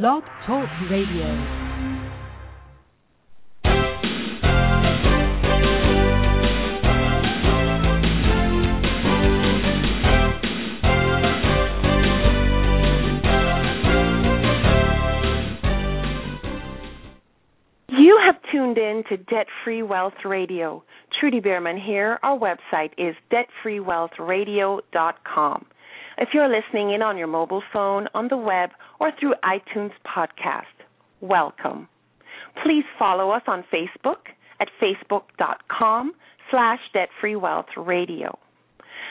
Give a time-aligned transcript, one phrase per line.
[0.00, 1.28] Blog Talk Radio.
[17.90, 20.82] You have tuned in to Debt Free Wealth Radio.
[21.20, 22.18] Trudy Bierman here.
[22.22, 25.66] Our website is debtfreewealthradio.com.
[26.22, 30.70] If you're listening in on your mobile phone, on the web, or through iTunes podcast,
[31.20, 31.88] welcome.
[32.62, 34.30] Please follow us on Facebook
[34.60, 36.12] at facebook.com
[36.48, 38.38] slash debtfreewealthradio.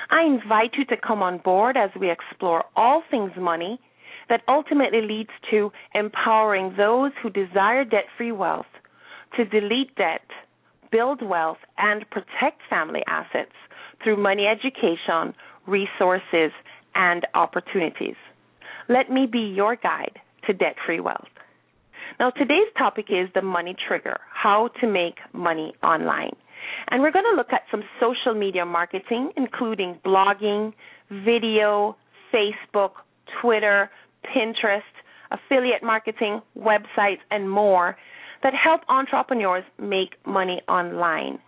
[0.09, 3.77] I invite you to come on board as we explore all things money
[4.29, 8.71] that ultimately leads to empowering those who desire debt free wealth
[9.35, 10.23] to delete debt,
[10.93, 13.51] build wealth, and protect family assets
[14.01, 15.35] through money education,
[15.67, 16.53] resources,
[16.95, 18.15] and opportunities.
[18.89, 21.29] Let me be your guide to debt free wealth.
[22.19, 26.35] Now, today's topic is the money trigger how to make money online.
[26.89, 30.73] And we're going to look at some social media marketing, including blogging,
[31.09, 31.95] video,
[32.33, 32.91] Facebook,
[33.41, 33.89] Twitter,
[34.25, 34.81] Pinterest,
[35.31, 37.97] affiliate marketing, websites, and more
[38.43, 41.39] that help entrepreneurs make money online.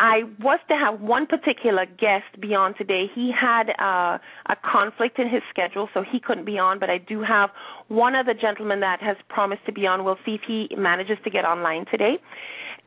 [0.00, 3.04] I was to have one particular guest be on today.
[3.14, 4.16] He had uh,
[4.48, 6.78] a conflict in his schedule, so he couldn't be on.
[6.78, 7.50] But I do have
[7.88, 10.02] one other gentleman that has promised to be on.
[10.02, 12.14] We'll see if he manages to get online today,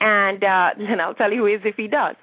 [0.01, 2.15] and uh, then I'll tell you who is if he does.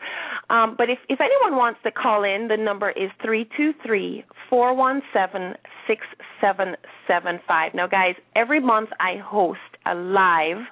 [0.50, 4.24] Um, but if if anyone wants to call in, the number is three two three
[4.48, 5.54] four one seven
[5.86, 6.02] six
[6.40, 6.74] seven
[7.06, 7.74] seven five.
[7.74, 10.66] Now, guys, every month I host a live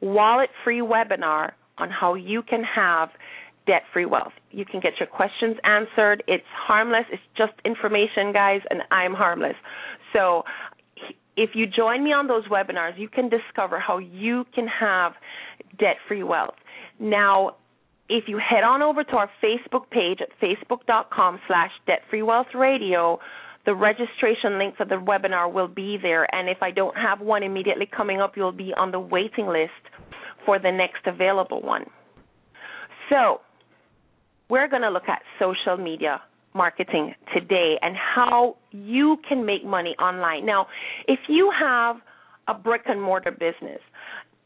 [0.00, 3.10] wallet free webinar on how you can have
[3.66, 4.32] debt free wealth.
[4.50, 6.22] You can get your questions answered.
[6.26, 7.04] It's harmless.
[7.12, 9.56] It's just information, guys, and I'm harmless.
[10.12, 10.44] So
[11.36, 15.12] if you join me on those webinars, you can discover how you can have
[15.78, 16.54] debt free wealth.
[16.98, 17.56] Now,
[18.08, 22.48] if you head on over to our Facebook page at facebook.com slash debt free wealth
[22.54, 23.18] radio,
[23.64, 26.32] the registration link for the webinar will be there.
[26.34, 29.70] And if I don't have one immediately coming up, you'll be on the waiting list
[30.44, 31.84] for the next available one.
[33.08, 33.40] So,
[34.52, 36.20] we're going to look at social media
[36.54, 40.44] marketing today and how you can make money online.
[40.44, 40.66] Now,
[41.08, 41.96] if you have
[42.48, 43.80] a brick and mortar business,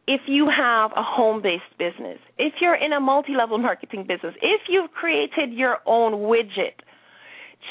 [0.07, 4.37] if you have a home based business, if you're in a multi level marketing business,
[4.41, 6.79] if you've created your own widget,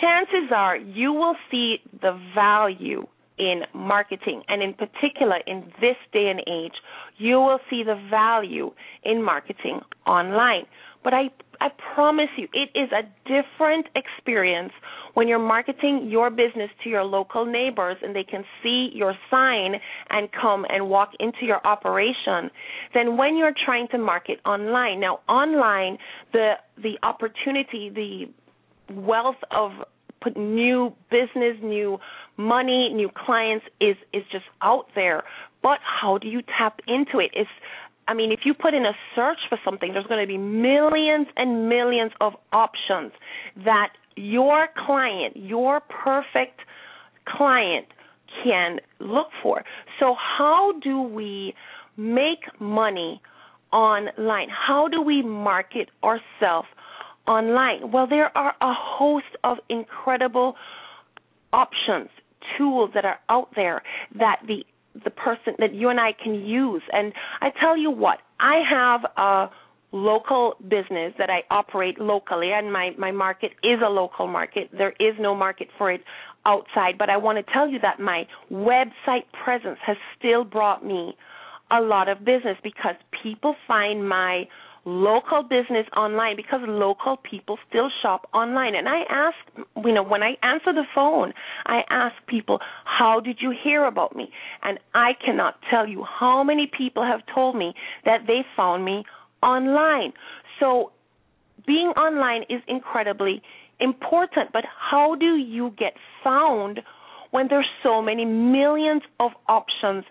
[0.01, 3.07] chances are you will see the value
[3.38, 4.44] in marketing.
[4.50, 6.74] And in particular, in this day and age,
[7.18, 8.72] you will see the value
[9.03, 10.66] in marketing online.
[11.06, 11.30] But I,
[11.62, 14.74] I promise you, it is a different experience
[15.14, 19.76] when you're marketing your business to your local neighbors and they can see your sign
[20.10, 22.50] and come and walk into your operation
[22.96, 25.00] than when you're trying to market online.
[25.00, 26.00] Now, online,
[26.34, 29.72] the the opportunity, the wealth of
[30.36, 32.00] new business, new
[32.36, 35.24] money, new clients is is just out there.
[35.62, 37.32] But how do you tap into it?
[37.34, 37.50] It's
[38.08, 41.28] I mean, if you put in a search for something, there's going to be millions
[41.36, 43.12] and millions of options
[43.64, 46.60] that your client, your perfect
[47.28, 47.88] client
[48.44, 49.64] can look for.
[50.00, 51.54] So how do we
[51.98, 53.22] make money
[53.72, 54.50] online?
[54.50, 56.68] How do we market ourselves
[57.28, 57.92] online?
[57.92, 60.56] Well, there are a host of incredible
[61.52, 62.10] options,
[62.58, 63.82] tools that are out there
[64.20, 64.66] that the
[65.03, 66.83] the person that you and I can use.
[66.91, 69.50] And I tell you what, I have a
[69.91, 74.69] local business that I operate locally and my my market is a local market.
[74.78, 76.01] There is no market for it
[76.45, 81.16] outside, but I want to tell you that my website presence has still brought me
[81.72, 84.44] a lot of business because people find my
[84.85, 88.75] local business online because local people still shop online.
[88.75, 89.35] And I ask,
[89.84, 91.34] you know, when I answer the phone,
[91.66, 94.29] I ask people, how did you hear about me?
[94.62, 97.74] And I cannot tell you how many people have told me
[98.06, 99.04] that they found me
[99.42, 100.13] online.
[100.60, 100.92] So
[101.65, 103.42] being online is incredibly
[103.80, 105.94] important, but how do you get
[106.24, 106.81] found
[107.31, 110.06] when there's so many millions of options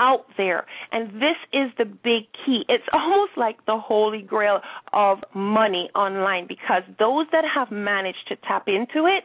[0.00, 0.66] out there.
[0.90, 2.64] And this is the big key.
[2.68, 4.60] It's almost like the holy grail
[4.92, 9.24] of money online because those that have managed to tap into it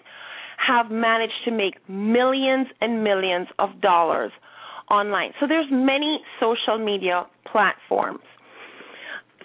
[0.57, 4.31] have managed to make millions and millions of dollars
[4.89, 5.31] online.
[5.39, 8.22] So there's many social media platforms.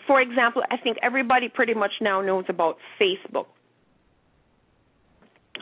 [0.07, 3.47] For example, I think everybody pretty much now knows about Facebook.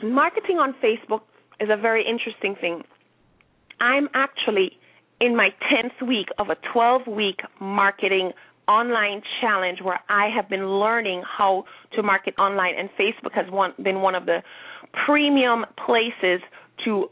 [0.02, 1.22] Marketing on Facebook
[1.60, 2.82] is a very interesting thing
[3.80, 4.77] I'm actually
[5.20, 8.32] in my 10th week of a 12 week marketing
[8.68, 13.72] online challenge where I have been learning how to market online, and Facebook has one,
[13.82, 14.42] been one of the
[15.06, 16.40] premium places
[16.84, 17.10] to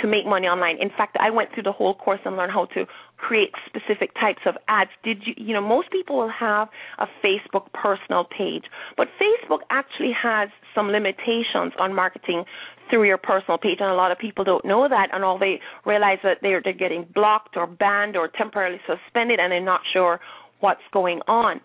[0.00, 0.76] to make money online.
[0.80, 2.86] In fact, I went through the whole course and learned how to
[3.16, 4.90] create specific types of ads.
[5.02, 6.68] Did you you know most people will have
[6.98, 8.64] a Facebook personal page,
[8.96, 12.44] but Facebook actually has some limitations on marketing
[12.90, 15.60] through your personal page and a lot of people don't know that and all they
[15.86, 20.20] realize that they're they're getting blocked or banned or temporarily suspended and they're not sure
[20.60, 21.60] what's going on.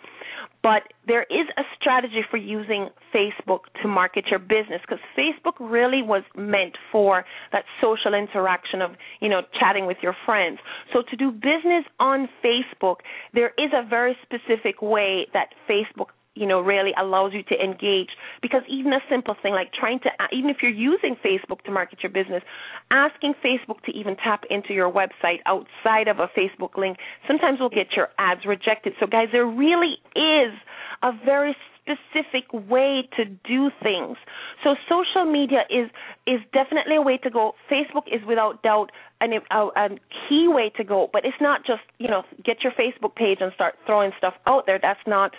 [0.63, 6.01] But there is a strategy for using Facebook to market your business because Facebook really
[6.01, 10.57] was meant for that social interaction of, you know, chatting with your friends.
[10.91, 12.97] So to do business on Facebook,
[13.33, 18.09] there is a very specific way that Facebook you know really allows you to engage
[18.41, 21.99] because even a simple thing like trying to even if you're using Facebook to market
[22.03, 22.43] your business
[22.91, 26.97] asking Facebook to even tap into your website outside of a Facebook link
[27.27, 30.53] sometimes will get your ads rejected so guys there really is
[31.01, 31.55] a very
[31.85, 34.17] specific way to do things.
[34.63, 35.89] So social media is
[36.25, 37.53] is definitely a way to go.
[37.71, 38.91] Facebook is without doubt
[39.21, 39.27] a,
[39.75, 39.89] a
[40.27, 43.51] key way to go, but it's not just you know get your Facebook page and
[43.53, 44.79] start throwing stuff out there.
[44.81, 45.31] That's not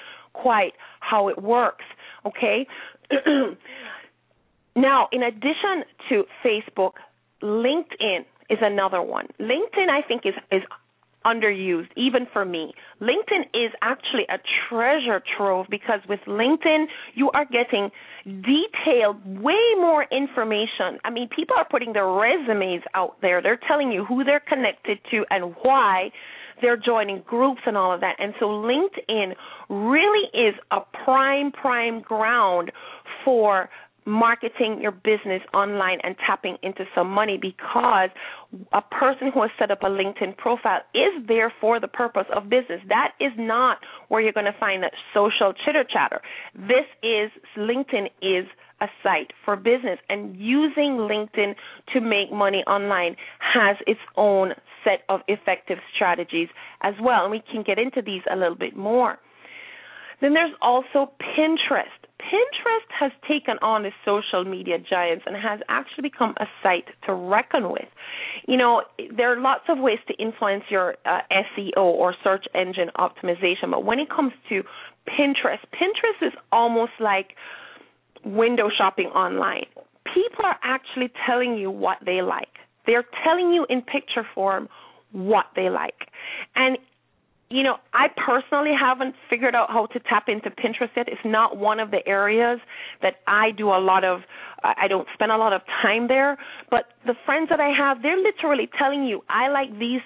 [0.43, 1.85] quite how it works,
[2.25, 2.67] okay?
[4.77, 6.93] now, in addition to Facebook,
[7.43, 9.27] LinkedIn is another one.
[9.41, 10.63] LinkedIn, I think, is is
[11.27, 12.73] underused, even for me.
[13.01, 14.39] LinkedIn is actually a
[14.69, 17.91] treasure trove because with LinkedIn, you are getting
[18.25, 21.01] detailed, way more information.
[21.05, 23.43] I mean, people are putting their resumes out there.
[23.43, 26.11] They're telling you who they're connected to and why
[26.61, 28.17] they're joining groups and all of that.
[28.19, 29.35] And so LinkedIn
[29.69, 32.73] really is a prime, prime ground
[33.25, 33.69] for
[34.07, 38.11] marketing your business online and tapping into some money because
[38.73, 42.49] a person who has set up a LinkedIn profile is there for the purpose of
[42.49, 42.81] business.
[42.89, 46.21] That is not where you're going to find that social chitter chatter.
[46.55, 48.47] This is LinkedIn is
[48.81, 51.55] a site for business and using LinkedIn
[51.95, 54.53] to make money online has its own
[54.85, 56.49] set of effective strategies
[56.83, 59.19] as well and we can get into these a little bit more.
[60.21, 62.06] Then there's also Pinterest.
[62.21, 67.15] Pinterest has taken on the social media giants and has actually become a site to
[67.15, 67.89] reckon with.
[68.49, 68.83] You know,
[69.15, 73.85] there are lots of ways to influence your uh, SEO or search engine optimization, but
[73.85, 74.63] when it comes to
[75.07, 77.35] Pinterest, Pinterest is almost like
[78.25, 79.67] window shopping online.
[80.15, 82.49] People are actually telling you what they like.
[82.87, 84.69] They're telling you in picture form
[85.13, 86.09] what they like.
[86.55, 86.79] And
[87.49, 91.09] you know, I personally haven't figured out how to tap into Pinterest yet.
[91.09, 92.59] It's not one of the areas
[93.03, 94.23] that I do a lot of.
[94.65, 96.39] I don't spend a lot of time there.
[96.71, 100.01] But the friends that I have, they're literally telling you, I like these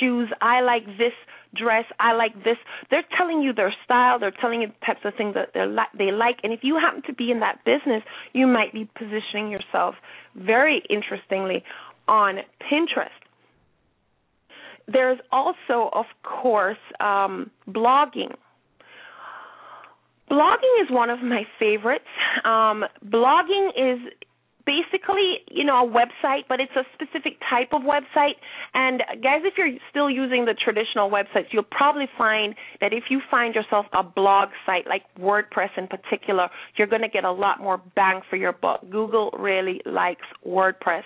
[0.00, 1.12] shoes, I like this
[1.54, 2.56] dress, I like this.
[2.90, 4.18] They're telling you their style.
[4.18, 5.66] They're telling you the types of things that they
[5.98, 6.38] they like.
[6.42, 8.02] And if you happen to be in that business,
[8.32, 9.96] you might be positioning yourself
[10.34, 11.62] very interestingly
[12.08, 13.20] on Pinterest
[14.88, 18.34] there's also, of course, um, blogging.
[20.30, 22.04] Blogging is one of my favorites.
[22.44, 24.00] Um, blogging is
[24.66, 28.34] basically, you know, a website, but it's a specific type of website.
[28.74, 33.20] And guys, if you're still using the traditional websites, you'll probably find that if you
[33.30, 37.60] find yourself a blog site like WordPress in particular, you're going to get a lot
[37.60, 38.80] more bang for your buck.
[38.90, 41.04] Google really likes WordPress,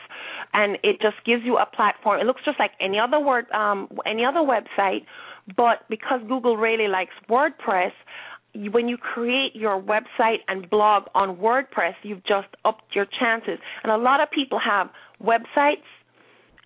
[0.54, 2.20] and it just gives you a platform.
[2.20, 5.04] It looks just like any other word, um, any other website,
[5.56, 7.92] but because Google really likes WordPress,
[8.54, 13.58] when you create your website and blog on WordPress, you've just upped your chances.
[13.82, 14.88] And a lot of people have
[15.22, 15.86] websites,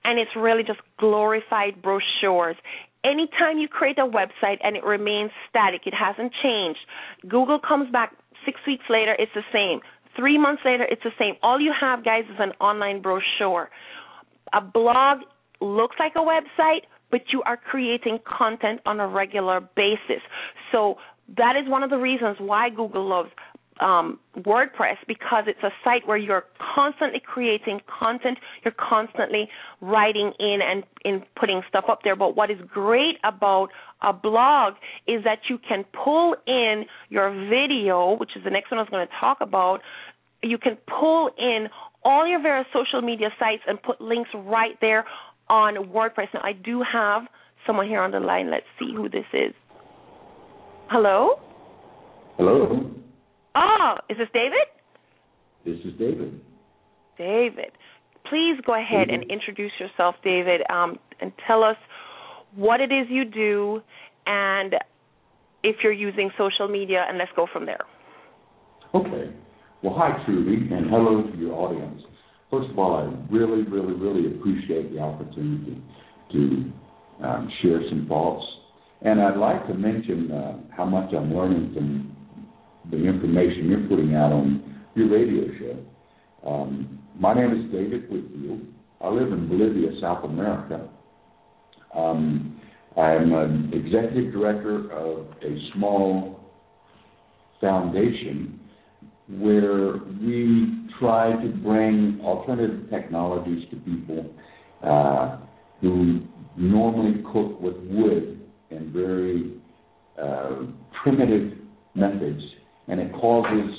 [0.05, 2.57] and it's really just glorified brochures.
[3.05, 6.81] Anytime you create a website and it remains static, it hasn't changed,
[7.29, 8.13] Google comes back
[8.47, 9.81] six weeks later, it's the same.
[10.17, 11.35] Three months later, it's the same.
[11.43, 13.69] All you have, guys, is an online brochure.
[14.53, 15.19] A blog
[15.61, 20.23] looks like a website, but you are creating content on a regular basis.
[20.73, 20.97] So
[21.37, 23.31] that is one of the reasons why Google loves
[23.81, 29.49] um, WordPress because it's a site where you're constantly creating content, you're constantly
[29.81, 32.17] writing in and in putting stuff up there.
[32.17, 33.69] But what is great about
[34.03, 34.75] a blog
[35.07, 38.91] is that you can pull in your video, which is the next one I was
[38.91, 39.81] going to talk about.
[40.43, 41.69] You can pull in
[42.05, 45.05] all your various social media sites and put links right there
[45.49, 46.29] on WordPress.
[46.35, 47.23] Now I do have
[47.67, 48.51] someone here on the line.
[48.51, 49.55] Let's see who this is.
[50.89, 51.41] Hello?
[52.37, 52.91] Hello.
[53.55, 54.67] Oh, is this David?
[55.65, 56.41] This is David.
[57.17, 57.73] David.
[58.29, 61.77] please go ahead and introduce yourself, David, um, and tell us
[62.57, 63.81] what it is you do
[64.27, 64.75] and
[65.63, 67.81] if you're using social media, and let's go from there.
[68.95, 69.33] Okay.
[69.83, 72.03] Well, hi, Trudy, and hello to your audience.
[72.51, 75.83] First of all, I really, really, really appreciate the opportunity
[76.33, 76.73] to
[77.23, 78.45] um, share some thoughts.
[79.05, 82.17] And I'd like to mention uh, how much I'm learning from
[82.91, 86.51] the information you're putting out on your radio show.
[86.51, 88.63] Um, my name is David Whitfield.
[89.03, 90.89] I live in Bolivia, South America.
[91.95, 92.59] Um,
[92.97, 96.41] I'm an executive director of a small
[97.61, 98.59] foundation
[99.29, 104.31] where we try to bring alternative technologies to people
[104.83, 105.41] uh,
[105.83, 106.23] who
[106.57, 108.44] normally cook with wood
[108.75, 109.61] and very
[110.21, 110.67] uh,
[111.03, 111.59] primitive
[111.95, 112.43] methods,
[112.89, 113.71] and it causes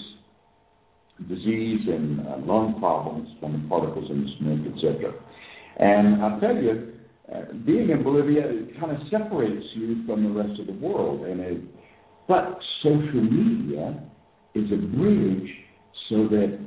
[1.30, 5.14] disease and uh, lung problems from the particles in the smoke, etc.
[5.78, 6.94] And I'll tell you,
[7.34, 8.44] uh, being in Bolivia
[8.80, 11.62] kind of separates you from the rest of the world, and it,
[12.28, 14.04] but social media
[14.54, 15.50] is a bridge
[16.10, 16.60] so that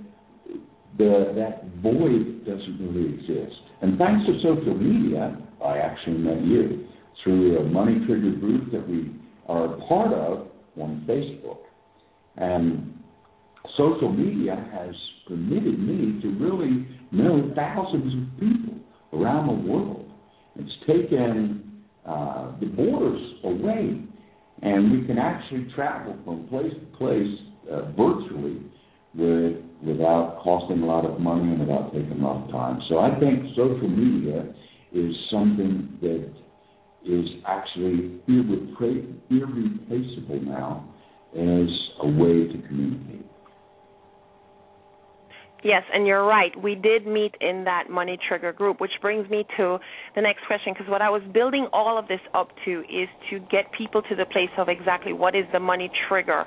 [0.96, 3.60] the that void doesn't really exist.
[3.82, 6.87] And thanks to social media, I actually met you
[7.28, 9.14] through a money trigger group that we
[9.48, 10.48] are a part of
[10.80, 11.58] on Facebook.
[12.36, 12.94] And
[13.76, 14.94] social media has
[15.26, 18.78] permitted me to really know thousands of people
[19.12, 20.10] around the world.
[20.56, 24.00] It's taken uh, the borders away,
[24.62, 27.38] and we can actually travel from place to place
[27.70, 28.62] uh, virtually
[29.14, 32.80] with, without costing a lot of money and without taking a lot of time.
[32.88, 34.46] So I think social media
[34.94, 36.32] is something that
[37.04, 40.88] is actually irreplaceable now
[41.34, 41.68] as
[42.00, 43.26] a way to communicate.
[45.64, 46.52] Yes, and you're right.
[46.62, 49.78] We did meet in that money trigger group, which brings me to
[50.14, 53.40] the next question because what I was building all of this up to is to
[53.50, 56.44] get people to the place of exactly what is the money trigger.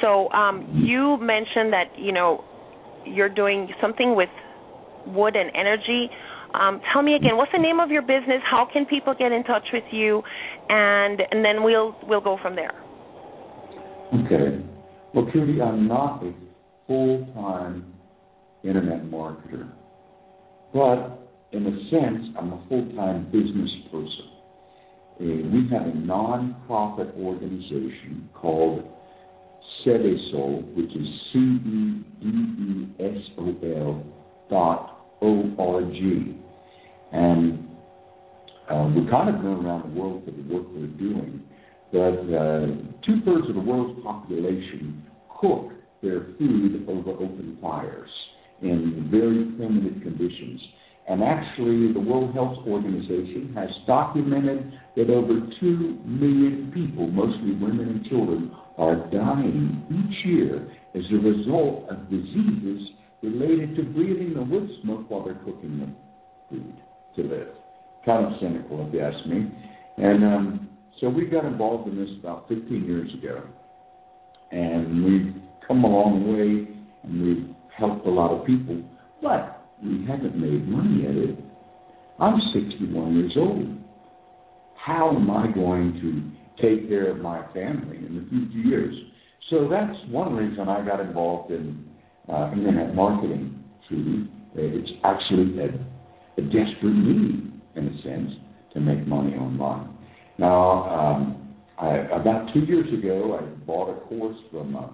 [0.00, 2.42] So um, you mentioned that you know
[3.04, 4.30] you're doing something with
[5.06, 6.08] wood and energy.
[6.58, 8.40] Um, tell me again, what's the name of your business?
[8.48, 10.22] How can people get in touch with you?
[10.68, 12.72] And and then we'll we'll go from there.
[14.14, 14.64] Okay.
[15.12, 16.32] Well, Trudy, I'm not a
[16.86, 17.92] full time
[18.62, 19.70] internet marketer.
[20.72, 21.18] But
[21.52, 24.30] in a sense, I'm a full time business person.
[25.20, 28.82] Uh, we have a non-profit organization called
[29.86, 34.04] Cedesol, which is C E D E S O L
[34.50, 36.43] dot O R G.
[37.14, 37.68] And
[38.68, 41.42] uh, we're kind of going around the world for the work we're doing.
[41.92, 42.66] But uh,
[43.06, 45.04] two thirds of the world's population
[45.40, 45.70] cook
[46.02, 48.10] their food over open fires
[48.62, 50.60] in very primitive conditions.
[51.06, 57.90] And actually, the World Health Organization has documented that over 2 million people, mostly women
[57.90, 60.66] and children, are dying each year
[60.96, 62.88] as a result of diseases
[63.22, 66.74] related to breathing the wood smoke while they're cooking the food
[67.16, 67.48] to live.
[68.04, 69.50] Kind of cynical, if you ask me.
[69.96, 70.68] And um,
[71.00, 73.42] so we got involved in this about 15 years ago.
[74.50, 75.34] And we've
[75.66, 78.82] come a long way, and we've helped a lot of people,
[79.22, 81.38] but we haven't made money at it.
[82.20, 83.78] I'm 61 years old.
[84.76, 88.94] How am I going to take care of my family in the future years?
[89.50, 91.84] So that's one reason I got involved in
[92.32, 93.62] uh, internet marketing.
[93.88, 95.93] Truly, it's actually a,
[96.36, 98.30] a desperate need, in a sense,
[98.72, 99.90] to make money online.
[100.38, 104.88] Now, um, I, about two years ago, I bought a course from uh,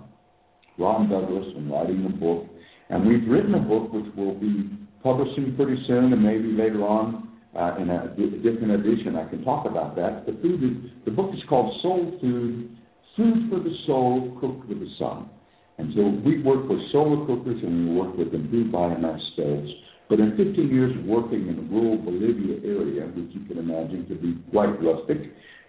[0.79, 2.47] Ron Douglas on writing a book
[2.91, 4.69] and we've written a book which will be
[5.03, 8.09] publishing pretty soon, and maybe later on uh, in a
[8.43, 10.27] different edition I can talk about that.
[10.27, 12.77] The food is, the book is called Soul Food:
[13.17, 15.31] Food for the Soul, Cooked with the Sun.
[15.79, 19.71] And so we work with solar cookers and we work with improved biomass stoves.
[20.11, 24.17] But in 15 years working in the rural Bolivia area, which you can imagine to
[24.17, 25.19] be quite rustic,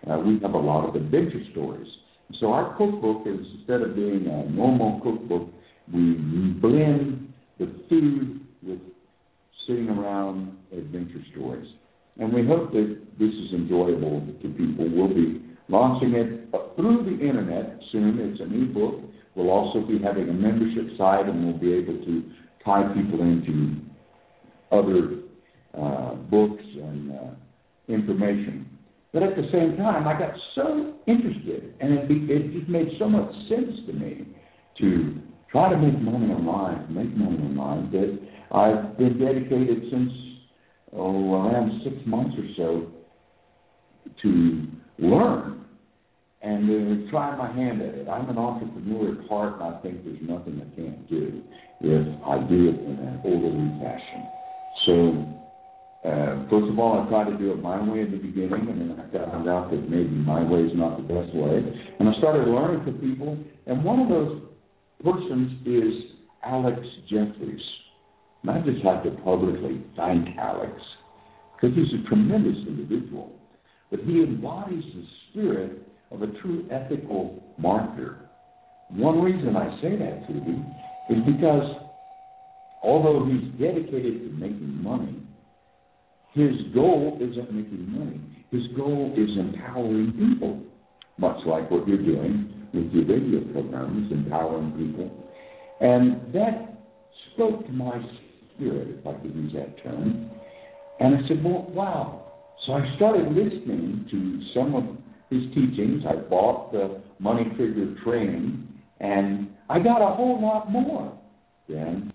[0.09, 1.87] uh, we have a lot of adventure stories.
[2.39, 5.47] So our cookbook is instead of being a normal cookbook,
[5.93, 6.15] we
[6.59, 8.79] blend the food with
[9.67, 11.67] sitting around adventure stories.
[12.17, 14.89] And we hope that this is enjoyable to people.
[14.89, 18.17] We'll be launching it through the internet soon.
[18.19, 19.01] It's an e-book.
[19.35, 22.23] We'll also be having a membership site, and we'll be able to
[22.65, 23.90] tie people into
[24.71, 25.21] other
[25.77, 27.23] uh, books and uh,
[27.87, 28.67] information.
[29.13, 33.09] But at the same time, I got so interested, and it, it just made so
[33.09, 34.25] much sense to me
[34.79, 35.19] to
[35.51, 37.91] try to make money online, make money online.
[37.91, 38.19] that
[38.55, 40.11] I've been dedicated since
[40.93, 42.91] oh around six months or so
[44.21, 45.65] to learn
[46.41, 48.07] and to try my hand at it.
[48.07, 51.41] I'm an entrepreneur at heart, and I think there's nothing I can't do
[51.81, 54.27] if I do it in an orderly fashion.
[54.85, 55.31] So
[56.03, 58.81] uh, first of all, I tried to do it my way at the beginning, and
[58.81, 61.61] then I found out that maybe my way is not the best way.
[61.99, 64.41] And I started learning from people, and one of those
[65.03, 65.93] persons is
[66.43, 67.61] Alex Jeffreys.
[68.41, 70.73] And I just have to publicly thank Alex
[71.53, 73.31] because he's a tremendous individual.
[73.91, 78.15] But he embodies the spirit of a true ethical marketer.
[78.89, 80.65] One reason I say that to you
[81.11, 81.75] is because
[82.83, 85.17] although he's dedicated to making money,
[86.33, 88.21] his goal isn't making money.
[88.51, 90.61] His goal is empowering people,
[91.17, 95.11] much like what you're doing with your radio programs, empowering people.
[95.81, 96.79] And that
[97.33, 98.01] spoke to my
[98.55, 100.29] spirit, if I could use that term.
[100.99, 102.31] And I said, well, wow.
[102.65, 104.83] So I started listening to some of
[105.29, 106.03] his teachings.
[106.07, 108.67] I bought the Money Trigger training,
[108.99, 111.17] and I got a whole lot more
[111.67, 112.10] then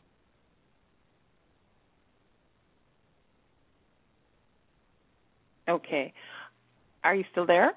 [5.69, 6.13] Okay.
[7.05, 7.73] Are you still there?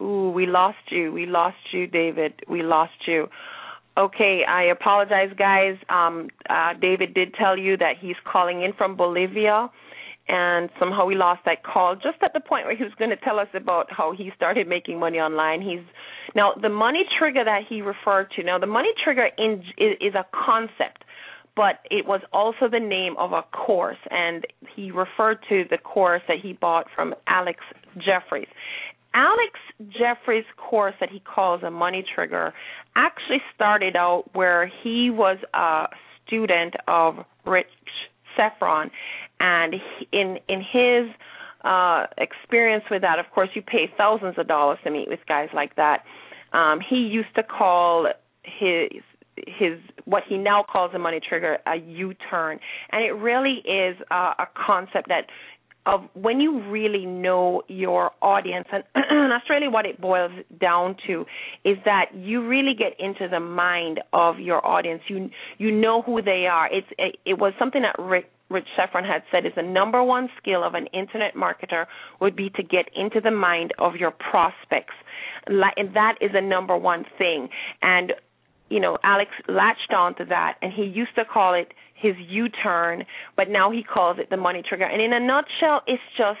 [0.00, 1.12] Ooh, we lost you.
[1.12, 2.32] We lost you, David.
[2.48, 3.28] We lost you.
[3.98, 5.76] Okay, I apologize, guys.
[5.88, 9.68] Um, uh, David did tell you that he's calling in from Bolivia,
[10.28, 13.16] and somehow we lost that call just at the point where he was going to
[13.16, 15.60] tell us about how he started making money online.
[15.60, 15.84] He's
[16.34, 18.42] now the money trigger that he referred to.
[18.42, 21.04] Now, the money trigger in, is, is a concept
[21.56, 26.22] but it was also the name of a course, and he referred to the course
[26.28, 27.60] that he bought from Alex
[27.96, 28.48] Jeffreys.
[29.12, 29.58] Alex
[29.90, 32.52] Jeffreys' course that he calls a money trigger
[32.94, 35.86] actually started out where he was a
[36.26, 37.66] student of Rich
[38.36, 38.90] Schefren,
[39.40, 39.74] and
[40.12, 41.10] in in his
[41.64, 45.48] uh, experience with that, of course, you pay thousands of dollars to meet with guys
[45.52, 46.04] like that.
[46.52, 48.06] Um, he used to call
[48.42, 49.02] his
[49.46, 52.58] his what he now calls a money trigger a U-turn,
[52.90, 55.26] and it really is a concept that
[55.86, 60.94] of when you really know your audience and, and that's really what it boils down
[61.06, 61.24] to
[61.64, 66.20] is that you really get into the mind of your audience you you know who
[66.20, 69.62] they are it's it, it was something that Rick Rich Schefren had said is the
[69.62, 71.86] number one skill of an internet marketer
[72.20, 74.94] would be to get into the mind of your prospects.
[75.46, 77.48] And that is the number one thing.
[77.80, 78.12] And
[78.70, 83.04] you know, Alex latched on to that, and he used to call it his U-turn,
[83.36, 84.84] but now he calls it the money trigger.
[84.84, 86.38] And in a nutshell, it's just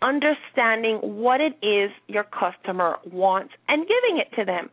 [0.00, 4.70] understanding what it is your customer wants and giving it to them.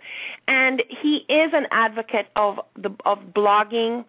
[0.48, 4.06] And he is an advocate of the of blogging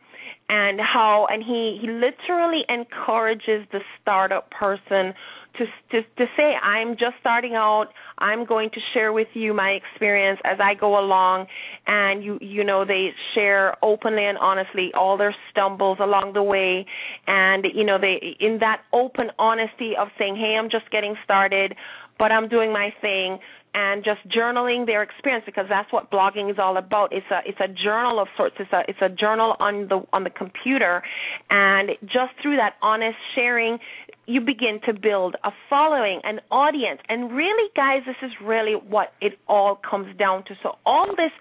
[0.48, 5.14] and how and he he literally encourages the startup person
[5.58, 7.86] to to to say I'm just starting out.
[8.18, 11.46] I'm going to share with you my experience as I go along,
[11.86, 16.86] and you you know they share openly and honestly all their stumbles along the way,
[17.26, 21.74] and you know they in that open honesty of saying, hey, I'm just getting started,
[22.18, 23.38] but I'm doing my thing
[23.76, 27.12] and just journaling their experience because that's what blogging is all about.
[27.12, 28.56] It's a it's a journal of sorts.
[28.58, 31.02] It's a it's a journal on the on the computer,
[31.50, 33.78] and just through that honest sharing,
[34.24, 37.00] you begin to build a following, an audience.
[37.10, 40.54] And really, guys, this is really what it all comes down to.
[40.62, 41.32] So, all this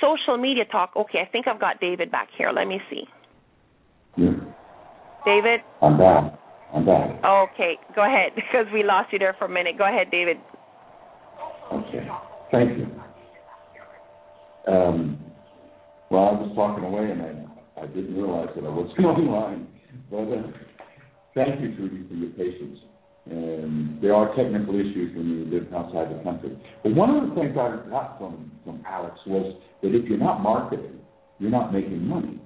[0.00, 2.50] social media talk, okay, I think I've got David back here.
[2.52, 3.04] Let me see.
[4.16, 4.32] Yeah.
[5.26, 5.60] David?
[5.82, 6.38] I'm back.
[6.74, 7.22] I'm back.
[7.22, 9.76] Okay, go ahead, because we lost you there for a minute.
[9.76, 10.38] Go ahead, David.
[11.72, 12.08] Okay.
[12.50, 12.86] Thank you.
[14.72, 15.18] Um,
[16.10, 19.66] well, I was talking away and I, I didn't realize that I was going line.
[20.10, 20.42] But uh,
[21.34, 22.78] Thank you, Trudy, for your patience.
[23.24, 26.58] And there are technical issues when you live outside the country.
[26.82, 30.42] But one of the things I got from, from Alex was that if you're not
[30.42, 30.98] marketing,
[31.38, 32.40] you're not making money.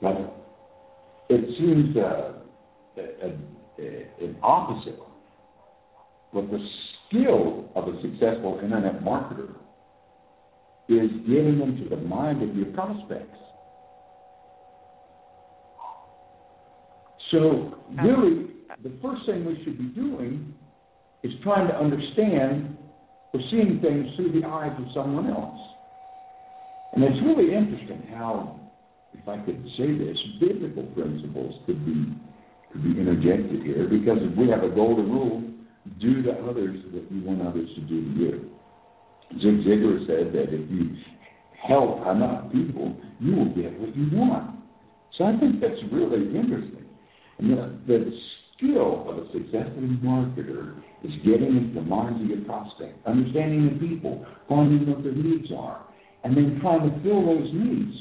[0.00, 0.34] But
[1.30, 2.34] it seems uh,
[2.98, 3.36] a,
[3.82, 4.98] a, an opposite.
[6.32, 6.58] But the
[7.08, 9.54] skill of a successful internet marketer
[10.88, 13.38] is getting into the mind of your prospects
[17.30, 18.46] So really,
[18.82, 20.54] the first thing we should be doing
[21.22, 22.76] is trying to understand
[23.34, 25.60] or seeing things through the eyes of someone else.
[26.94, 28.58] And it's really interesting how,
[29.12, 32.16] if I could say this, biblical principles could be
[32.72, 35.42] could be interjected here because if we have a golden rule:
[36.00, 38.50] do to others what you want others to do to you.
[39.34, 40.96] Zig Ziglar said that if you
[41.66, 44.56] help enough people, you will get what you want.
[45.16, 46.86] So I think that's really interesting.
[47.38, 48.10] And the, the
[48.56, 53.86] skill of a successful marketer is getting into the minds of your prospect, understanding the
[53.86, 55.84] people, finding what their needs are,
[56.24, 57.94] and then trying to fill those needs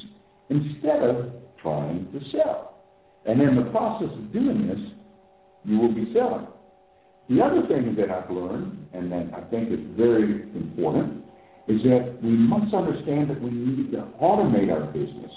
[0.49, 1.31] instead of
[1.61, 2.83] trying to sell.
[3.25, 4.79] And in the process of doing this,
[5.65, 6.47] you will be selling.
[7.29, 11.25] The other thing that I've learned, and that I think is very important,
[11.67, 15.31] is that we must understand that we need to automate our business,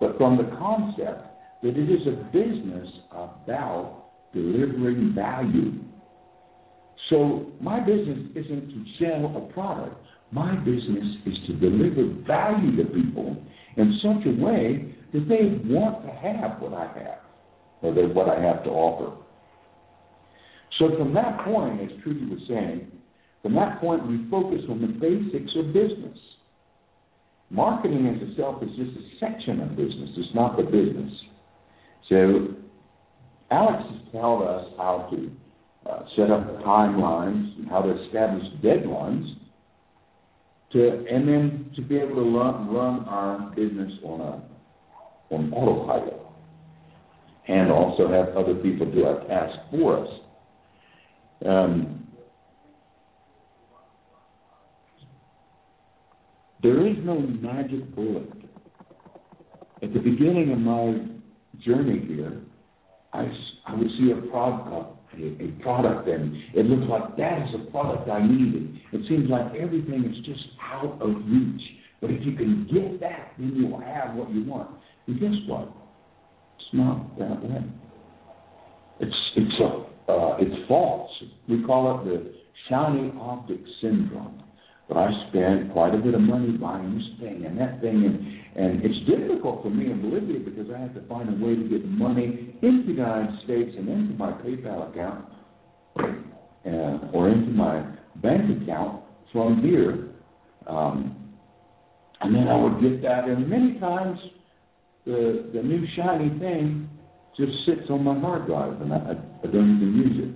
[0.00, 1.26] but from the concept
[1.62, 5.72] that it is a business about delivering value.
[7.10, 9.96] So my business isn't to sell a product.
[10.30, 13.36] My business is to deliver value to people
[13.76, 17.18] in such a way that they want to have what I have,
[17.82, 19.24] or that what I have to offer.
[20.78, 22.90] So from that point, as Trudy was saying,
[23.42, 26.18] from that point we focus on the basics of business.
[27.50, 31.12] Marketing as itself is just a section of business, it's not the business.
[32.08, 32.54] So
[33.50, 35.30] Alex has told us how to
[35.88, 39.26] uh, set up timelines and how to establish deadlines
[40.72, 44.42] to, and then to be able to run, our business on
[45.30, 46.20] autopilot,
[47.48, 50.08] and also have other people do our tasks for us.
[51.46, 52.06] Um,
[56.62, 58.30] there is no magic bullet.
[59.82, 61.06] At the beginning of my
[61.64, 62.40] journey here,
[63.12, 63.30] I,
[63.66, 67.70] I would see a product, a, a product, and it looked like that is a
[67.70, 68.80] product I needed.
[68.92, 71.62] It seems like everything is just out of reach.
[72.00, 74.70] But if you can get that, then you will have what you want.
[75.06, 75.68] And guess what?
[76.58, 77.64] It's not that way.
[79.00, 81.10] It's it's a uh, it's false.
[81.48, 82.32] We call it the
[82.68, 84.42] shiny object syndrome.
[84.88, 88.38] But I spent quite a bit of money buying this thing and that thing, and
[88.56, 91.68] and it's difficult for me in Bolivia because I have to find a way to
[91.68, 95.26] get money into the United States and into my PayPal account,
[95.98, 97.84] uh, or into my
[98.22, 100.08] bank account from here.
[100.66, 101.34] Um,
[102.22, 104.18] and then I would get that, and many times
[105.04, 106.87] the the new shiny thing
[107.38, 110.34] just sits on my hard drive, and I, I don't even use it.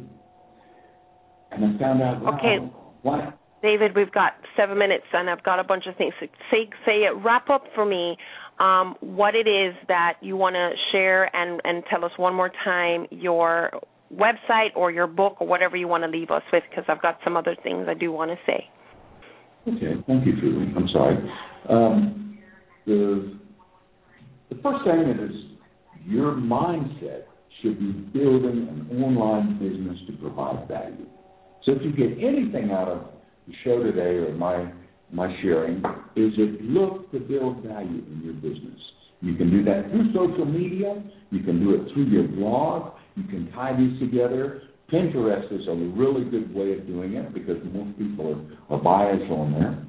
[1.50, 2.72] And I found out wow, okay.
[3.02, 6.12] why David, we've got seven minutes, and I've got a bunch of things.
[6.20, 7.12] So say, say it.
[7.24, 8.16] Wrap up for me
[8.58, 12.50] um, what it is that you want to share, and and tell us one more
[12.64, 13.70] time your
[14.14, 17.18] website or your book or whatever you want to leave us with, because I've got
[17.24, 18.68] some other things I do want to say.
[19.68, 20.72] Okay, thank you, Julie.
[20.76, 21.16] I'm sorry.
[21.68, 22.38] Um,
[22.84, 23.38] the
[24.50, 25.51] the first thing is
[26.04, 27.24] your mindset
[27.60, 31.06] should be building an online business to provide value.
[31.64, 33.06] So if you get anything out of
[33.46, 34.72] the show today or my
[35.12, 35.76] my sharing
[36.16, 38.80] is it look to build value in your business.
[39.20, 41.02] You can do that through social media.
[41.30, 42.94] You can do it through your blog.
[43.14, 44.62] You can tie these together.
[44.92, 49.30] Pinterest is a really good way of doing it because most people are, are biased
[49.30, 49.86] on there.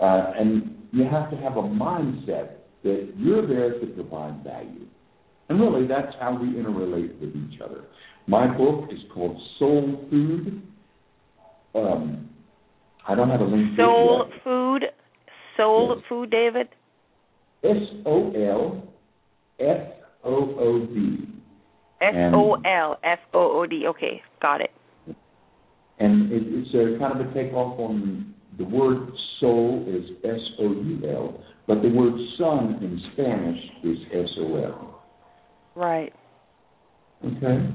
[0.00, 4.86] Uh, and you have to have a mindset that you're there to provide value.
[5.48, 7.84] And really, that's how we interrelate with each other.
[8.26, 10.62] My book is called Soul Food.
[11.74, 12.30] Um,
[13.06, 13.76] I don't have a link.
[13.76, 14.84] To Soul Food.
[15.56, 16.04] Soul yes.
[16.08, 16.68] Food, David.
[17.62, 17.76] S
[18.06, 18.82] O L
[19.60, 19.86] F
[20.24, 21.18] O O D.
[22.00, 23.84] S O L F O O D.
[23.88, 24.70] Okay, got it.
[25.98, 29.08] And it, it's a kind of a takeoff on the word
[29.40, 34.56] soul is S O U L, but the word sun in Spanish is S O
[34.56, 34.93] L.
[35.74, 36.12] Right.
[37.24, 37.68] Okay.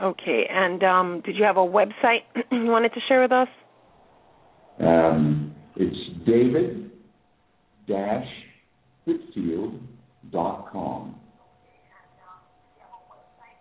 [0.00, 2.20] Okay, and um, did you have a website
[2.52, 3.48] you wanted to share with us?
[4.78, 6.90] Um, it's David
[7.88, 8.26] dash
[9.06, 9.80] Whitfield
[10.30, 11.16] dot com.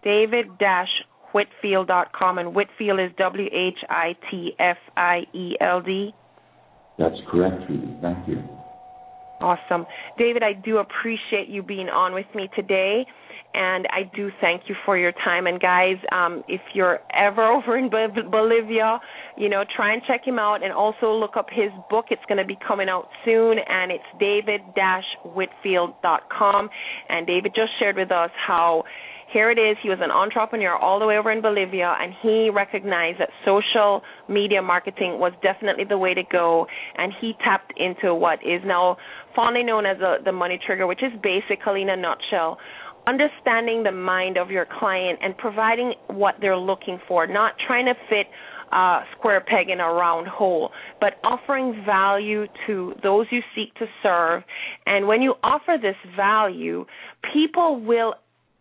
[0.03, 0.89] David dash
[1.33, 6.13] Whitfield dot com and Whitfield is W H I T F I E L D.
[6.97, 7.97] That's correct, Judy.
[8.01, 8.43] Thank you.
[9.41, 9.85] Awesome.
[10.17, 13.05] David, I do appreciate you being on with me today
[13.55, 15.47] and I do thank you for your time.
[15.47, 18.99] And guys, um, if you're ever over in Bolivia,
[19.37, 22.07] you know, try and check him out, and also look up his book.
[22.11, 26.69] It's going to be coming out soon, and it's david-whitfield.com.
[27.09, 28.83] And David just shared with us how
[29.31, 29.77] here it is.
[29.81, 34.01] He was an entrepreneur all the way over in Bolivia, and he recognized that social
[34.29, 36.67] media marketing was definitely the way to go.
[36.97, 38.97] And he tapped into what is now
[39.35, 42.57] fondly known as the, the money trigger, which is basically, in a nutshell,
[43.07, 47.93] understanding the mind of your client and providing what they're looking for, not trying to
[48.09, 48.27] fit
[48.71, 53.85] a square peg in a round hole, but offering value to those you seek to
[54.01, 54.43] serve.
[54.85, 56.85] And when you offer this value,
[57.33, 58.15] people will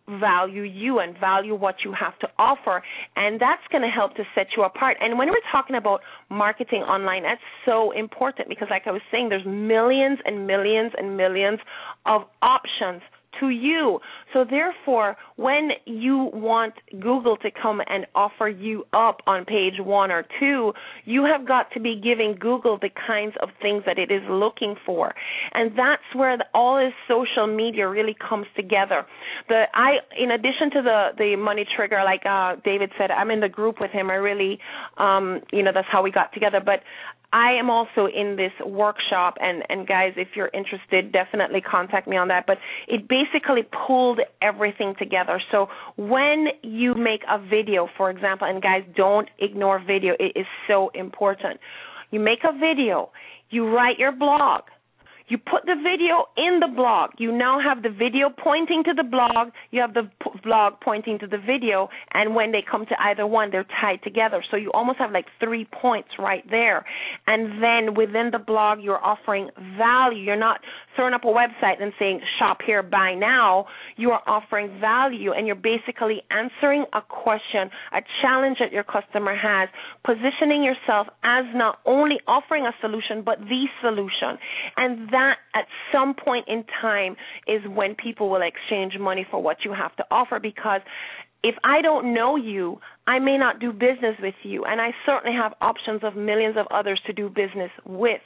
[0.07, 2.83] value you and value what you have to offer
[3.15, 4.97] and that's going to help to set you apart.
[5.01, 9.29] And when we're talking about marketing online that's so important because like i was saying
[9.29, 11.59] there's millions and millions and millions
[12.05, 13.01] of options
[13.39, 13.99] to you.
[14.33, 20.11] So therefore, when you want Google to come and offer you up on page one
[20.11, 20.73] or two,
[21.05, 24.75] you have got to be giving Google the kinds of things that it is looking
[24.85, 25.13] for.
[25.53, 29.05] And that's where the, all this social media really comes together.
[29.49, 33.39] The I in addition to the the money trigger like uh David said, I'm in
[33.39, 34.09] the group with him.
[34.09, 34.59] I really
[34.97, 36.81] um you know that's how we got together, but
[37.33, 42.17] I am also in this workshop, and and guys, if you're interested, definitely contact me
[42.17, 42.45] on that.
[42.47, 42.57] But
[42.87, 45.41] it basically pulled everything together.
[45.51, 50.47] So when you make a video, for example, and guys, don't ignore video; it is
[50.67, 51.59] so important.
[52.11, 53.11] You make a video,
[53.49, 54.61] you write your blog,
[55.27, 57.11] you put the video in the blog.
[57.17, 59.49] You now have the video pointing to the blog.
[59.71, 61.89] You have the p- blog pointing to the video.
[62.13, 64.43] And when they come to either one, they're tied together.
[64.51, 66.85] So you almost have like three points right there.
[67.25, 70.21] And then within the blog, you're offering value.
[70.21, 70.61] You're not
[70.95, 73.65] throwing up a website and saying shop here, buy now.
[73.97, 79.35] You are offering value and you're basically answering a question, a challenge that your customer
[79.35, 79.69] has,
[80.05, 84.37] positioning yourself as not only offering a solution, but the solution.
[84.77, 87.15] And that at some point in time
[87.47, 90.81] is when people will exchange money for what you have to offer because
[91.43, 94.65] if I don't know you, I may not do business with you.
[94.65, 98.21] And I certainly have options of millions of others to do business with.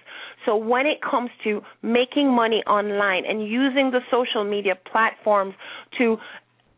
[0.46, 5.54] So when it comes to making money online and using the social media platforms
[5.98, 6.18] to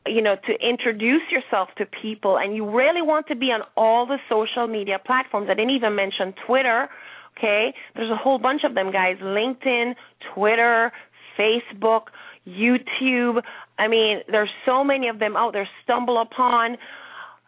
[0.07, 4.07] you know to introduce yourself to people and you really want to be on all
[4.07, 6.89] the social media platforms i didn't even mention twitter
[7.37, 7.73] Okay?
[7.95, 9.17] There's a whole bunch of them, guys.
[9.21, 9.95] LinkedIn,
[10.33, 10.91] Twitter,
[11.37, 12.03] Facebook,
[12.47, 13.41] YouTube.
[13.77, 15.67] I mean, there's so many of them out there.
[15.87, 16.75] StumbleUpon.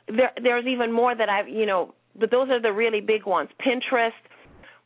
[0.07, 3.49] There, there's even more that I've, you know, but those are the really big ones.
[3.65, 4.11] Pinterest.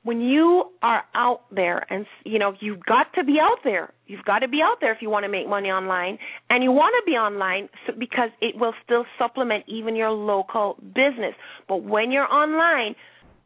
[0.03, 3.91] When you are out there, and you know, you've got to be out there.
[4.05, 6.17] You've got to be out there if you want to make money online,
[6.49, 7.67] and you want to be online
[7.99, 11.33] because it will still supplement even your local business.
[11.67, 12.95] But when you're online,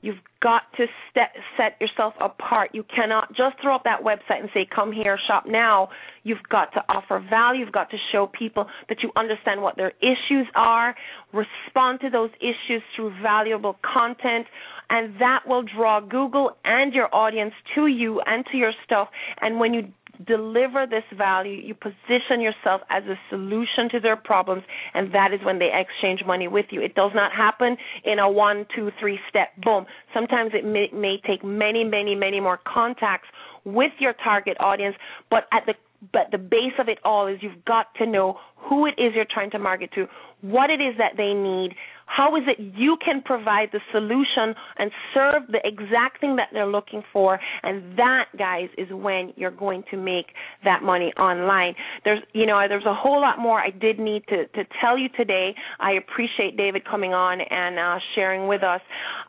[0.01, 2.71] You've got to set, set yourself apart.
[2.73, 5.89] You cannot just throw up that website and say, come here, shop now.
[6.23, 7.61] You've got to offer value.
[7.61, 10.95] You've got to show people that you understand what their issues are,
[11.33, 14.47] respond to those issues through valuable content,
[14.89, 19.09] and that will draw Google and your audience to you and to your stuff.
[19.39, 19.83] And when you
[20.25, 25.39] deliver this value, you position yourself as a solution to their problems, and that is
[25.43, 26.81] when they exchange money with you.
[26.81, 29.85] It does not happen in a one, two, three step boom.
[30.13, 33.27] Sometimes it may, may take many, many, many more contacts
[33.65, 34.95] with your target audience,
[35.29, 35.73] but at the
[36.11, 39.23] but the base of it all is you've got to know who it is you're
[39.23, 40.07] trying to market to,
[40.41, 41.75] what it is that they need,
[42.11, 46.67] how is it you can provide the solution and serve the exact thing that they're
[46.67, 47.39] looking for?
[47.63, 50.27] And that, guys, is when you're going to make
[50.65, 51.73] that money online.
[52.03, 55.07] There's, you know, there's a whole lot more I did need to, to tell you
[55.15, 55.55] today.
[55.79, 58.81] I appreciate David coming on and uh, sharing with us.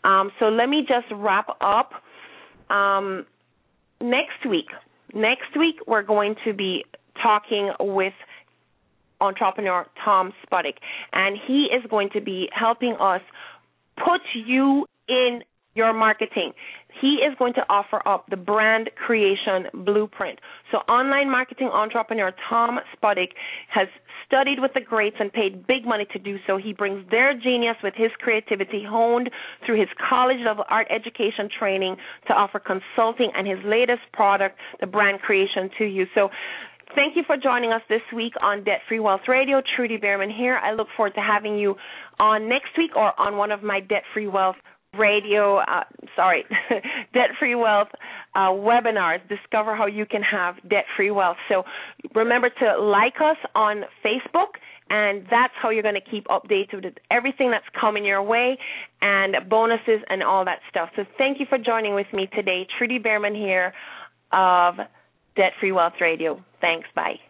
[0.03, 1.93] Um, so let me just wrap up.
[2.69, 3.27] Um,
[4.01, 4.67] next week,
[5.15, 6.85] next week we're going to be
[7.23, 8.15] talking with
[9.23, 10.77] entrepreneur Tom Sputtick,
[11.13, 13.23] and he is going to be helping us
[13.97, 15.43] put you in
[15.75, 16.53] your marketing.
[17.01, 20.39] He is going to offer up the brand creation blueprint.
[20.71, 23.31] So, online marketing entrepreneur Tom Sputtick
[23.69, 23.89] has
[24.27, 26.59] studied with the greats and paid big money to do so.
[26.59, 29.31] He brings their genius with his creativity honed
[29.65, 34.87] through his college level art education training to offer consulting and his latest product, the
[34.87, 36.07] brand creation, to you.
[36.15, 36.29] So,
[36.95, 39.63] Thank you for joining us this week on Debt Free Wealth Radio.
[39.77, 40.57] Trudy Behrman here.
[40.57, 41.75] I look forward to having you
[42.21, 44.57] on next week or on one of my Debt Free Wealth
[44.99, 46.45] radio uh, sorry
[47.15, 47.89] debt free wealth
[48.35, 51.63] uh, webinars discover how you can have debt free wealth so
[52.15, 56.95] remember to like us on facebook and that's how you're going to keep updated with
[57.11, 58.59] everything that's coming your way
[59.01, 62.99] and bonuses and all that stuff so thank you for joining with me today trudy
[62.99, 63.73] behrman here
[64.31, 64.75] of
[65.37, 66.89] debt free wealth radio Thanks.
[66.95, 67.21] Bye.